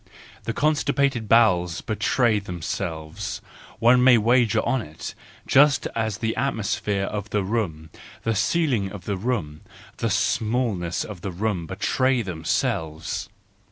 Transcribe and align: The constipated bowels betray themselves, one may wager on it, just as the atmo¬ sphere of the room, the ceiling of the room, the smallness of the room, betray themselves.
The 0.45 0.53
constipated 0.53 1.29
bowels 1.29 1.81
betray 1.81 2.39
themselves, 2.39 3.39
one 3.77 4.03
may 4.03 4.17
wager 4.17 4.59
on 4.65 4.81
it, 4.81 5.13
just 5.45 5.85
as 5.93 6.17
the 6.17 6.33
atmo¬ 6.35 6.65
sphere 6.65 7.03
of 7.03 7.29
the 7.29 7.43
room, 7.43 7.91
the 8.23 8.33
ceiling 8.33 8.91
of 8.91 9.05
the 9.05 9.15
room, 9.15 9.61
the 9.97 10.09
smallness 10.09 11.03
of 11.03 11.21
the 11.21 11.29
room, 11.31 11.67
betray 11.67 12.23
themselves. 12.23 13.29